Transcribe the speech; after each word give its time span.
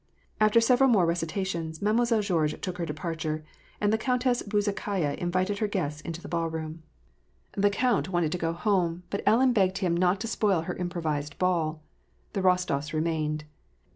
After 0.39 0.59
several 0.59 0.89
more 0.89 1.05
recitations, 1.05 1.79
Mademoiselle 1.79 2.21
Georges 2.23 2.59
took 2.59 2.79
her 2.79 2.87
departure, 2.87 3.43
and 3.79 3.93
the 3.93 3.99
Countess 3.99 4.41
Bezukhaya 4.41 5.13
invited 5.19 5.59
her 5.59 5.67
guests 5.67 6.01
into 6.01 6.19
the 6.19 6.27
ballroom. 6.27 6.81
WAR 7.55 7.61
AND 7.61 7.61
PEACE. 7.61 7.61
357 7.61 7.61
The 7.61 7.77
count 8.01 8.09
wanted 8.11 8.31
to 8.31 8.37
go 8.39 8.53
home, 8.53 9.03
but 9.11 9.21
Ellen 9.27 9.53
begged 9.53 9.77
him 9.77 9.95
not 9.95 10.19
to 10.21 10.27
spoil 10.27 10.61
her 10.61 10.73
improvised 10.75 11.37
ball. 11.37 11.83
The 12.33 12.41
Kostofs 12.41 12.93
remained. 12.93 13.43